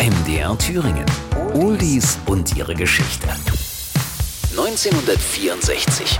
MDR 0.00 0.56
Thüringen. 0.56 1.04
Oldies 1.52 2.18
und 2.24 2.56
ihre 2.56 2.74
Geschichte. 2.74 3.28
1964. 4.52 6.18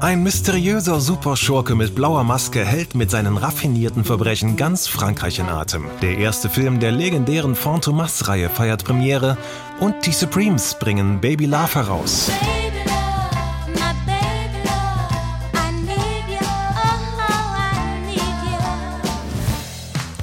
Ein 0.00 0.22
mysteriöser 0.22 0.98
Superschurke 0.98 1.74
mit 1.74 1.94
blauer 1.94 2.24
Maske 2.24 2.64
hält 2.64 2.94
mit 2.94 3.10
seinen 3.10 3.36
raffinierten 3.36 4.02
Verbrechen 4.02 4.56
ganz 4.56 4.86
Frankreich 4.86 5.38
in 5.38 5.50
Atem. 5.50 5.84
Der 6.00 6.16
erste 6.16 6.48
Film 6.48 6.80
der 6.80 6.92
legendären 6.92 7.54
Fantomas-Reihe 7.54 8.48
feiert 8.48 8.84
Premiere 8.84 9.36
und 9.78 10.06
die 10.06 10.12
Supremes 10.12 10.78
bringen 10.78 11.20
Baby 11.20 11.44
Love 11.44 11.74
heraus. 11.74 12.30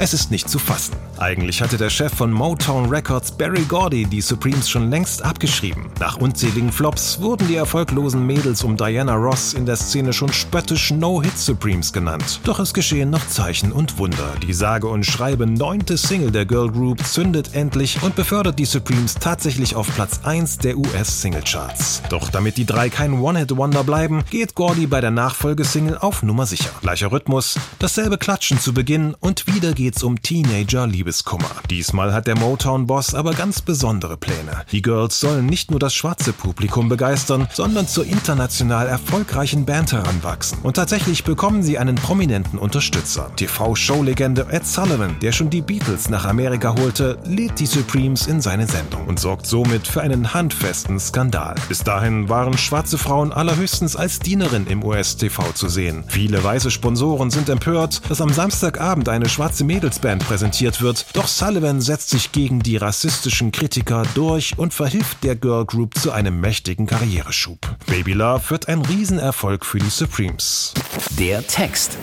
Es 0.03 0.13
ist 0.13 0.31
nicht 0.31 0.49
zu 0.49 0.59
fassen. 0.59 0.97
Eigentlich 1.17 1.61
hatte 1.61 1.77
der 1.77 1.89
Chef 1.89 2.13
von 2.13 2.29
Motown 2.29 2.89
Records 2.89 3.31
Barry 3.31 3.63
Gordy 3.69 4.03
die 4.03 4.19
Supremes 4.19 4.69
schon 4.69 4.89
längst 4.89 5.23
abgeschrieben. 5.23 5.89
Nach 5.97 6.17
unzähligen 6.17 6.73
Flops 6.73 7.21
wurden 7.21 7.47
die 7.47 7.55
erfolglosen 7.55 8.25
Mädels 8.25 8.65
um 8.65 8.75
Diana 8.75 9.15
Ross 9.15 9.53
in 9.53 9.65
der 9.65 9.77
Szene 9.77 10.11
schon 10.11 10.33
spöttisch 10.33 10.91
No-Hit 10.91 11.37
Supremes 11.37 11.93
genannt. 11.93 12.41
Doch 12.43 12.59
es 12.59 12.73
geschehen 12.73 13.11
noch 13.11 13.25
Zeichen 13.29 13.71
und 13.71 13.97
Wunder. 13.97 14.33
Die 14.45 14.51
sage 14.51 14.87
und 14.87 15.05
schreibe 15.05 15.47
neunte 15.47 15.95
Single 15.95 16.31
der 16.31 16.45
Girl 16.45 16.69
Group 16.69 17.01
zündet 17.05 17.51
endlich 17.53 18.03
und 18.03 18.17
befördert 18.17 18.59
die 18.59 18.65
Supremes 18.65 19.13
tatsächlich 19.13 19.77
auf 19.77 19.87
Platz 19.95 20.19
1 20.25 20.57
der 20.57 20.77
US-Singlecharts. 20.77 22.01
Doch 22.09 22.29
damit 22.29 22.57
die 22.57 22.65
drei 22.65 22.89
kein 22.89 23.21
One-Hit-Wonder 23.21 23.85
bleiben, 23.85 24.25
geht 24.29 24.55
Gordy 24.55 24.87
bei 24.87 24.99
der 24.99 25.11
Nachfolgesingle 25.11 26.03
auf 26.03 26.23
Nummer 26.23 26.45
sicher. 26.45 26.71
Gleicher 26.81 27.13
Rhythmus, 27.13 27.57
dasselbe 27.79 28.17
Klatschen 28.17 28.59
zu 28.59 28.73
Beginn 28.73 29.15
und 29.21 29.47
wieder 29.47 29.73
geht's 29.93 30.03
um 30.03 30.19
Teenager-Liebeskummer. 30.19 31.51
Diesmal 31.69 32.13
hat 32.13 32.25
der 32.25 32.35
Motown-Boss 32.37 33.13
aber 33.13 33.33
ganz 33.33 33.61
besondere 33.61 34.17
Pläne. 34.17 34.63
Die 34.71 34.81
Girls 34.81 35.19
sollen 35.19 35.45
nicht 35.45 35.69
nur 35.69 35.79
das 35.79 35.93
schwarze 35.93 36.33
Publikum 36.33 36.89
begeistern, 36.89 37.47
sondern 37.53 37.87
zur 37.87 38.05
international 38.05 38.87
erfolgreichen 38.87 39.65
Band 39.65 39.91
heranwachsen. 39.91 40.57
Und 40.63 40.77
tatsächlich 40.77 41.23
bekommen 41.23 41.61
sie 41.61 41.77
einen 41.77 41.95
prominenten 41.95 42.57
Unterstützer. 42.57 43.29
TV-Showlegende 43.35 44.47
Ed 44.49 44.65
Sullivan, 44.65 45.15
der 45.21 45.31
schon 45.31 45.51
die 45.51 45.61
Beatles 45.61 46.09
nach 46.09 46.25
Amerika 46.25 46.73
holte, 46.75 47.19
lädt 47.25 47.59
die 47.59 47.67
Supremes 47.67 48.25
in 48.25 48.41
seine 48.41 48.65
Sendung 48.65 49.05
und 49.05 49.19
sorgt 49.19 49.45
somit 49.45 49.87
für 49.87 50.01
einen 50.01 50.33
handfesten 50.33 50.99
Skandal. 50.99 51.53
Bis 51.69 51.83
dahin 51.83 52.29
waren 52.29 52.57
schwarze 52.57 52.97
Frauen 52.97 53.31
allerhöchstens 53.31 53.95
als 53.95 54.17
Dienerin 54.17 54.65
im 54.65 54.83
US-TV 54.83 55.51
zu 55.51 55.69
sehen. 55.69 56.03
Viele 56.07 56.43
weiße 56.43 56.71
Sponsoren 56.71 57.29
sind 57.29 57.49
empört, 57.49 58.01
dass 58.09 58.21
am 58.21 58.33
Samstagabend 58.33 59.07
eine 59.07 59.29
schwarze 59.29 59.63
Mädelsband 59.83 60.25
präsentiert 60.25 60.81
wird, 60.81 61.05
doch 61.11 61.27
Sullivan 61.27 61.81
setzt 61.81 62.09
sich 62.09 62.31
gegen 62.31 62.61
die 62.61 62.77
rassistischen 62.77 63.51
Kritiker 63.51 64.03
durch 64.15 64.57
und 64.57 64.73
verhilft 64.73 65.25
der 65.25 65.35
Girl 65.35 65.65
Group 65.65 65.97
zu 65.97 66.13
einem 66.13 66.39
mächtigen 66.39 66.85
Karriereschub. 66.85 67.59
Baby 67.87 68.13
Love 68.13 68.49
wird 68.49 68.69
ein 68.69 68.79
Riesenerfolg 68.79 69.65
für 69.65 69.79
die 69.79 69.89
Supremes. 69.89 70.73
Der 71.19 71.45
Text. 71.45 71.97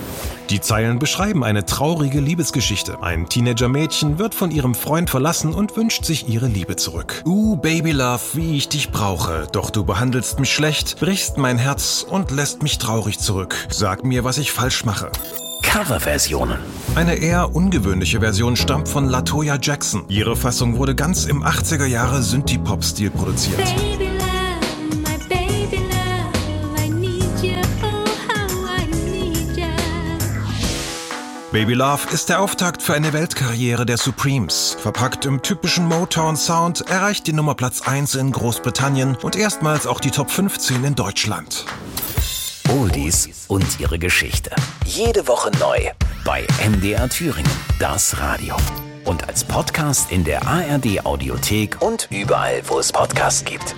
Die 0.50 0.60
Zeilen 0.60 0.98
beschreiben 0.98 1.42
eine 1.42 1.64
traurige 1.64 2.20
Liebesgeschichte. 2.20 3.02
Ein 3.02 3.30
Teenager-Mädchen 3.30 4.18
wird 4.18 4.34
von 4.34 4.50
ihrem 4.50 4.74
Freund 4.74 5.08
verlassen 5.08 5.54
und 5.54 5.74
wünscht 5.74 6.04
sich 6.04 6.28
ihre 6.28 6.48
Liebe 6.48 6.76
zurück. 6.76 7.22
Uh, 7.24 7.56
Baby 7.56 7.92
Love, 7.92 8.20
wie 8.34 8.58
ich 8.58 8.68
dich 8.68 8.90
brauche. 8.90 9.48
Doch 9.52 9.70
du 9.70 9.84
behandelst 9.84 10.38
mich 10.38 10.52
schlecht, 10.52 11.00
brichst 11.00 11.38
mein 11.38 11.56
Herz 11.56 12.04
und 12.06 12.30
lässt 12.30 12.62
mich 12.62 12.76
traurig 12.76 13.18
zurück. 13.20 13.56
Sag 13.70 14.04
mir, 14.04 14.22
was 14.22 14.36
ich 14.36 14.52
falsch 14.52 14.84
mache. 14.84 15.10
Coverversionen. 15.70 16.58
Eine 16.96 17.14
eher 17.14 17.54
ungewöhnliche 17.54 18.18
Version 18.18 18.56
stammt 18.56 18.88
von 18.88 19.08
Latoya 19.08 19.56
Jackson. 19.62 20.02
Ihre 20.08 20.34
Fassung 20.34 20.76
wurde 20.76 20.96
ganz 20.96 21.26
im 21.26 21.44
80er 21.44 21.86
Jahre 21.86 22.22
Synthie-Pop-Stil 22.22 23.10
produziert. 23.10 23.56
Baby 23.56 24.10
oh. 24.18 24.20
Baby 31.52 31.74
Love 31.74 32.12
ist 32.12 32.30
der 32.30 32.40
Auftakt 32.40 32.82
für 32.82 32.94
eine 32.94 33.12
Weltkarriere 33.12 33.86
der 33.86 33.96
Supremes. 33.96 34.76
Verpackt 34.80 35.24
im 35.24 35.40
typischen 35.40 35.86
Motown-Sound 35.86 36.90
erreicht 36.90 37.28
die 37.28 37.32
Nummer 37.32 37.54
Platz 37.54 37.82
1 37.82 38.16
in 38.16 38.32
Großbritannien 38.32 39.16
und 39.22 39.36
erstmals 39.36 39.86
auch 39.86 40.00
die 40.00 40.10
Top 40.10 40.32
15 40.32 40.82
in 40.82 40.96
Deutschland. 40.96 41.64
Oldies 42.70 43.46
und 43.48 43.80
ihre 43.80 43.98
Geschichte. 43.98 44.50
Jede 44.84 45.26
Woche 45.26 45.50
neu 45.58 45.90
bei 46.24 46.46
MDR 46.64 47.08
Thüringen, 47.08 47.50
das 47.80 48.18
Radio. 48.18 48.56
Und 49.04 49.28
als 49.28 49.42
Podcast 49.42 50.12
in 50.12 50.22
der 50.22 50.46
ARD 50.46 51.04
Audiothek 51.04 51.82
und 51.82 52.06
überall, 52.12 52.62
wo 52.68 52.78
es 52.78 52.92
Podcasts 52.92 53.44
gibt. 53.44 53.74